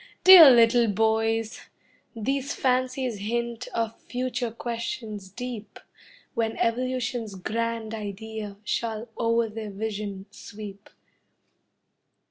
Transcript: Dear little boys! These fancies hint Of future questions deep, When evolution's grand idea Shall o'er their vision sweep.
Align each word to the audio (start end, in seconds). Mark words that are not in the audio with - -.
Dear 0.23 0.49
little 0.49 0.87
boys! 0.87 1.61
These 2.15 2.55
fancies 2.55 3.19
hint 3.19 3.67
Of 3.71 3.99
future 4.01 4.49
questions 4.49 5.29
deep, 5.29 5.79
When 6.33 6.57
evolution's 6.57 7.35
grand 7.35 7.93
idea 7.93 8.55
Shall 8.63 9.09
o'er 9.15 9.47
their 9.47 9.69
vision 9.69 10.25
sweep. 10.31 10.89